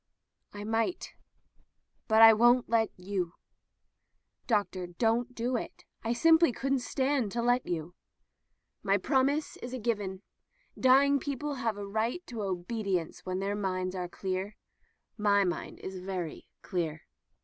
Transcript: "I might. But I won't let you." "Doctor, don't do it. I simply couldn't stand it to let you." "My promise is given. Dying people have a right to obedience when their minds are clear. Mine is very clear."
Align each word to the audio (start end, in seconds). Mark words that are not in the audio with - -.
"I 0.51 0.63
might. 0.63 1.13
But 2.07 2.23
I 2.23 2.33
won't 2.33 2.67
let 2.67 2.89
you." 2.97 3.35
"Doctor, 4.47 4.87
don't 4.87 5.35
do 5.35 5.55
it. 5.55 5.85
I 6.03 6.11
simply 6.11 6.51
couldn't 6.51 6.79
stand 6.79 7.25
it 7.25 7.31
to 7.33 7.43
let 7.43 7.67
you." 7.67 7.93
"My 8.81 8.97
promise 8.97 9.57
is 9.57 9.77
given. 9.83 10.23
Dying 10.75 11.19
people 11.19 11.53
have 11.61 11.77
a 11.77 11.85
right 11.85 12.25
to 12.25 12.41
obedience 12.41 13.27
when 13.27 13.37
their 13.37 13.55
minds 13.55 13.93
are 13.93 14.09
clear. 14.09 14.55
Mine 15.19 15.77
is 15.77 15.99
very 15.99 16.47
clear." 16.63 17.03